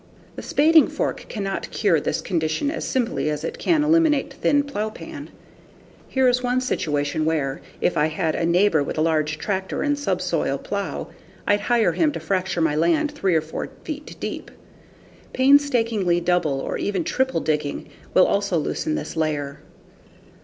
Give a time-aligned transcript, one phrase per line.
[0.35, 5.29] The spading fork cannot cure this condition as simply as it can eliminate thin plowpan.
[6.07, 9.99] Here is one situation where, if I had a neighbor with a large tractor and
[9.99, 11.09] subsoil plow,
[11.45, 14.49] I'd hire him to fracture my land 3 or 4 feet deep.
[15.33, 19.59] Painstakingly double or even triple digging will also loosen this layer.